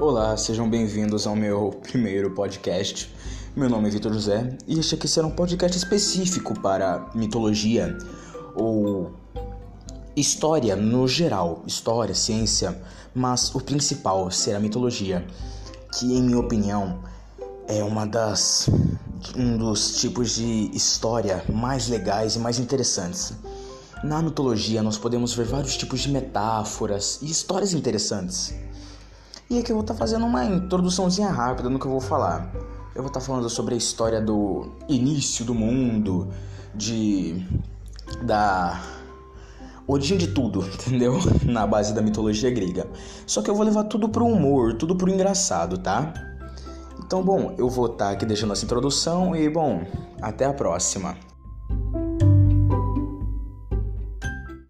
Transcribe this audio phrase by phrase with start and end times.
[0.00, 3.14] Olá, sejam bem-vindos ao meu primeiro podcast.
[3.54, 7.98] Meu nome é Vitor José e este aqui será um podcast específico para mitologia
[8.54, 9.12] ou
[10.16, 12.80] história no geral, história, ciência,
[13.14, 15.22] mas o principal será mitologia,
[15.92, 17.00] que em minha opinião
[17.68, 18.70] é uma das
[19.36, 23.34] um dos tipos de história mais legais e mais interessantes.
[24.02, 28.54] Na mitologia nós podemos ver vários tipos de metáforas e histórias interessantes.
[29.50, 32.52] E aqui eu vou estar tá fazendo uma introduçãozinha rápida no que eu vou falar.
[32.94, 36.28] Eu vou estar tá falando sobre a história do início do mundo,
[36.72, 37.44] de
[38.22, 38.80] da
[39.88, 41.18] origem de tudo, entendeu?
[41.44, 42.86] Na base da mitologia grega.
[43.26, 46.14] Só que eu vou levar tudo pro humor, tudo pro engraçado, tá?
[47.04, 49.82] Então, bom, eu vou estar tá aqui deixando essa introdução e, bom,
[50.22, 51.16] até a próxima.